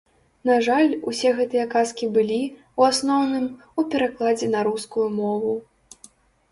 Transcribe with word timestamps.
На 0.49 0.53
жаль, 0.67 0.93
усе 1.11 1.33
гэтыя 1.41 1.65
казкі 1.75 2.09
былі, 2.15 2.39
у 2.81 2.89
асноўным, 2.91 3.45
у 3.83 3.87
перакладзе 3.93 4.47
на 4.57 4.67
рускую 4.71 5.07
мову. 5.21 5.53